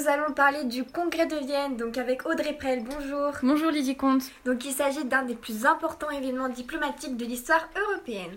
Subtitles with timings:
[0.00, 2.82] nous allons parler du congrès de Vienne, donc avec Audrey Prel.
[2.84, 3.32] Bonjour.
[3.42, 4.22] Bonjour Lydie Comte.
[4.46, 8.30] Donc il s'agit d'un des plus importants événements diplomatiques de l'histoire européenne.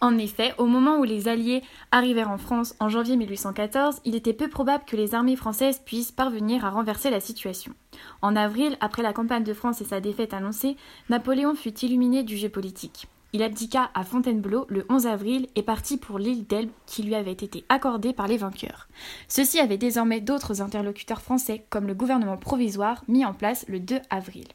[0.00, 4.32] En effet, au moment où les Alliés arrivèrent en France en janvier 1814, il était
[4.32, 7.72] peu probable que les armées françaises puissent parvenir à renverser la situation.
[8.22, 10.76] En avril, après la campagne de France et sa défaite annoncée,
[11.08, 13.08] Napoléon fut illuminé du jeu politique.
[13.34, 17.32] Il abdiqua à Fontainebleau le 11 avril et partit pour l'île d'Elbe qui lui avait
[17.32, 18.88] été accordée par les vainqueurs.
[19.28, 24.00] Ceux-ci avaient désormais d'autres interlocuteurs français comme le gouvernement provisoire mis en place le 2
[24.08, 24.46] avril.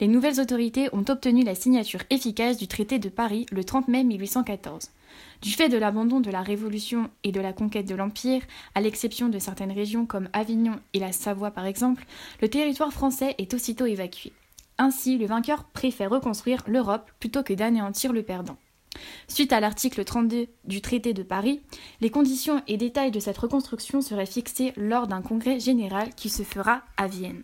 [0.00, 4.02] Les nouvelles autorités ont obtenu la signature efficace du traité de Paris le 30 mai
[4.02, 4.90] 1814.
[5.42, 8.42] Du fait de l'abandon de la Révolution et de la conquête de l'Empire,
[8.74, 12.04] à l'exception de certaines régions comme Avignon et la Savoie par exemple,
[12.42, 14.32] le territoire français est aussitôt évacué.
[14.78, 18.56] Ainsi, le vainqueur préfère reconstruire l'Europe plutôt que d'anéantir le perdant.
[19.28, 21.60] Suite à l'article 32 du traité de Paris,
[22.00, 26.42] les conditions et détails de cette reconstruction seraient fixés lors d'un congrès général qui se
[26.42, 27.42] fera à Vienne.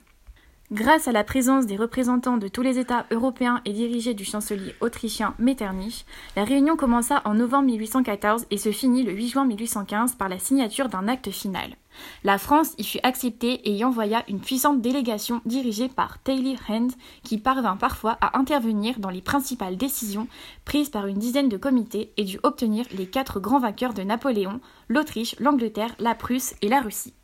[0.73, 4.75] Grâce à la présence des représentants de tous les États européens et dirigés du chancelier
[4.81, 10.15] autrichien Metternich, la réunion commença en novembre 1814 et se finit le 8 juin 1815
[10.15, 11.77] par la signature d'un acte final.
[12.23, 16.93] La France y fut acceptée et y envoya une puissante délégation dirigée par Taylor Hand
[17.23, 20.29] qui parvint parfois à intervenir dans les principales décisions
[20.65, 24.61] prises par une dizaine de comités et dut obtenir les quatre grands vainqueurs de Napoléon,
[24.89, 27.15] l'Autriche, l'Angleterre, la Prusse et la Russie.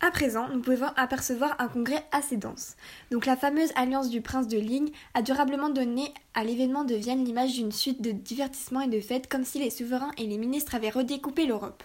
[0.00, 2.76] À présent, nous pouvons apercevoir un congrès assez dense.
[3.10, 7.24] Donc la fameuse alliance du prince de Ligne a durablement donné à l'événement de Vienne
[7.24, 10.74] l'image d'une suite de divertissements et de fêtes comme si les souverains et les ministres
[10.74, 11.82] avaient redécoupé l'Europe.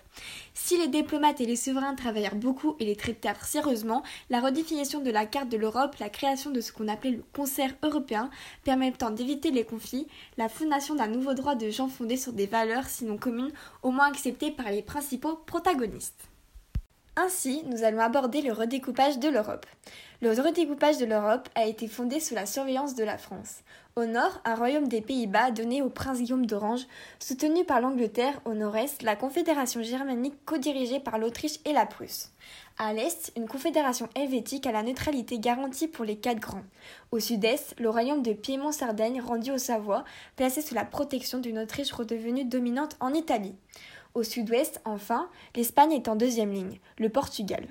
[0.54, 5.10] Si les diplomates et les souverains travaillèrent beaucoup et les traitèrent sérieusement, la redéfinition de
[5.10, 8.30] la carte de l'Europe, la création de ce qu'on appelait le concert européen
[8.66, 12.88] permettant d'éviter les conflits, la fondation d'un nouveau droit de gens fondé sur des valeurs
[12.88, 16.31] sinon communes, au moins acceptées par les principaux protagonistes.
[17.18, 19.66] Ainsi, nous allons aborder le redécoupage de l'Europe.
[20.22, 23.64] Le redécoupage de l'Europe a été fondé sous la surveillance de la France.
[23.98, 26.88] Au nord, un royaume des Pays-Bas donné au prince Guillaume d'Orange,
[27.20, 32.32] soutenu par l'Angleterre, au nord-est, la confédération germanique co-dirigée par l'Autriche et la Prusse.
[32.78, 36.64] À l'est, une confédération helvétique à la neutralité garantie pour les quatre grands.
[37.12, 40.06] Au sud-est, le royaume de Piémont-Sardaigne rendu aux Savoie,
[40.38, 43.56] placé sous la protection d'une Autriche redevenue dominante en Italie.
[44.14, 47.66] Au sud-ouest, enfin, l'Espagne est en deuxième ligne, le Portugal.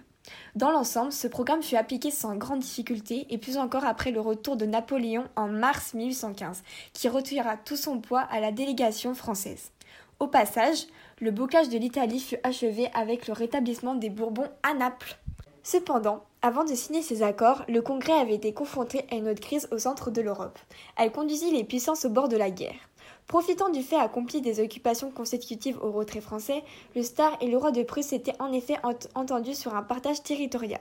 [0.54, 4.56] Dans l'ensemble, ce programme fut appliqué sans grande difficulté et plus encore après le retour
[4.56, 6.62] de Napoléon en mars 1815,
[6.92, 9.70] qui retira tout son poids à la délégation française.
[10.18, 10.86] Au passage,
[11.20, 15.18] le bocage de l'Italie fut achevé avec le rétablissement des Bourbons à Naples.
[15.62, 19.68] Cependant, avant de signer ces accords, le Congrès avait été confronté à une autre crise
[19.72, 20.58] au centre de l'Europe.
[20.96, 22.89] Elle conduisit les puissances au bord de la guerre.
[23.30, 26.64] Profitant du fait accompli des occupations consécutives au retrait français,
[26.96, 28.74] le Star et le roi de Prusse s'étaient en effet
[29.14, 30.80] entendus sur un partage territorial.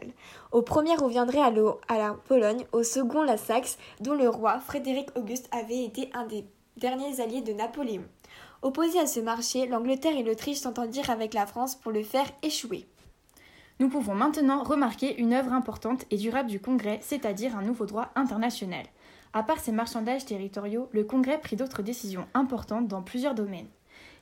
[0.51, 1.53] Au premier reviendrait à,
[1.87, 6.25] à la Pologne, au second la Saxe, dont le roi Frédéric Auguste avait été un
[6.25, 6.43] des
[6.77, 8.01] derniers alliés de Napoléon.
[8.63, 12.87] Opposés à ce marché, l'Angleterre et l'Autriche s'entendirent avec la France pour le faire échouer.
[13.79, 18.09] Nous pouvons maintenant remarquer une œuvre importante et durable du Congrès, c'est-à-dire un nouveau droit
[18.15, 18.85] international.
[19.31, 23.67] À part ces marchandages territoriaux, le Congrès prit d'autres décisions importantes dans plusieurs domaines.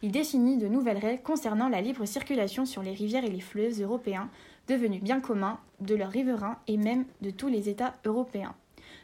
[0.01, 3.81] Il définit de nouvelles règles concernant la libre circulation sur les rivières et les fleuves
[3.81, 4.29] européens,
[4.67, 8.53] devenus bien communs de leurs riverains et même de tous les États européens.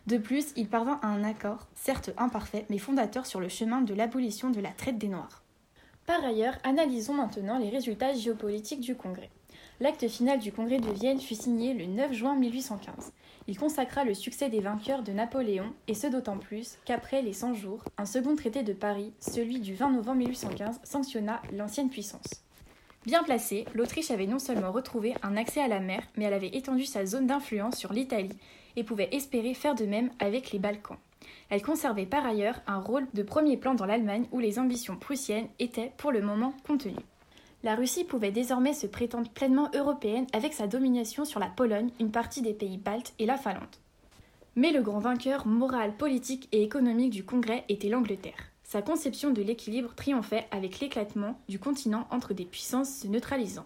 [0.06, 3.94] De plus, il parvint à un accord, certes imparfait, mais fondateur sur le chemin de
[3.94, 5.42] l'abolition de la traite des Noirs.
[6.06, 9.30] Par ailleurs, analysons maintenant les résultats géopolitiques du Congrès.
[9.80, 13.14] L'acte final du Congrès de Vienne fut signé le 9 juin 1815.
[13.48, 17.56] Il consacra le succès des vainqueurs de Napoléon, et ce d'autant plus qu'après les 100
[17.56, 22.44] jours, un second traité de Paris, celui du 20 novembre 1815, sanctionna l'ancienne puissance.
[23.06, 26.56] Bien placée, l'Autriche avait non seulement retrouvé un accès à la mer, mais elle avait
[26.56, 28.38] étendu sa zone d'influence sur l'Italie
[28.78, 30.98] et pouvait espérer faire de même avec les Balkans.
[31.50, 35.50] Elle conservait par ailleurs un rôle de premier plan dans l'Allemagne où les ambitions prussiennes
[35.60, 36.96] étaient pour le moment contenues.
[37.64, 42.12] La Russie pouvait désormais se prétendre pleinement européenne avec sa domination sur la Pologne, une
[42.12, 43.64] partie des pays baltes et la Finlande.
[44.58, 48.52] Mais le grand vainqueur moral, politique et économique du Congrès était l'Angleterre.
[48.66, 53.66] Sa conception de l'équilibre triomphait avec l'éclatement du continent entre des puissances se neutralisant.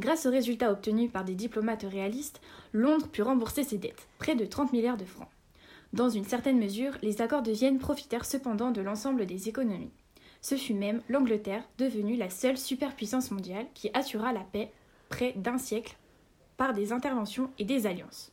[0.00, 2.40] Grâce aux résultats obtenus par des diplomates réalistes,
[2.72, 5.28] Londres put rembourser ses dettes, près de 30 milliards de francs.
[5.92, 9.92] Dans une certaine mesure, les accords de Vienne profitèrent cependant de l'ensemble des économies.
[10.48, 14.70] Ce fut même l'Angleterre devenue la seule superpuissance mondiale qui assura la paix
[15.08, 15.96] près d'un siècle
[16.56, 18.30] par des interventions et des alliances.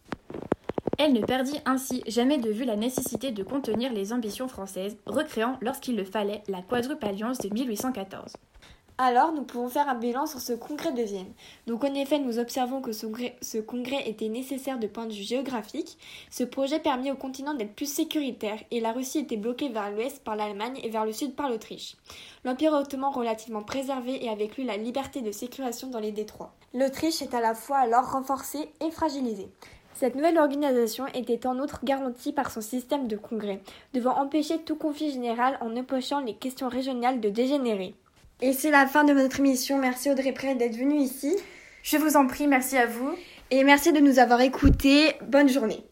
[1.00, 5.58] Elle ne perdit ainsi jamais de vue la nécessité de contenir les ambitions françaises, recréant
[5.60, 8.34] lorsqu'il le fallait la quadruple alliance de 1814.
[9.00, 11.34] Alors, nous pouvons faire un bilan sur ce congrès de Vienne.
[11.66, 13.08] Donc, en effet, nous observons que ce
[13.60, 15.98] congrès, était nécessaire de point de vue géographique.
[16.30, 20.24] Ce projet permit au continent d'être plus sécuritaire et la Russie était bloquée vers l'ouest
[20.24, 21.96] par l'Allemagne et vers le sud par l'Autriche.
[22.44, 26.54] L'Empire ottoman relativement préservé et avec lui la liberté de circulation dans les détroits.
[26.76, 29.50] L'Autriche est à la fois alors renforcée et fragilisée.
[29.96, 33.62] Cette nouvelle organisation était en outre garantie par son système de congrès,
[33.94, 37.96] devant empêcher tout conflit général en empêchant les questions régionales de dégénérer.
[38.46, 39.78] Et c'est la fin de notre émission.
[39.78, 41.34] Merci Audrey Prel d'être venue ici.
[41.82, 43.16] Je vous en prie, merci à vous.
[43.52, 45.14] Et merci de nous avoir écoutés.
[45.26, 45.86] Bonne journée.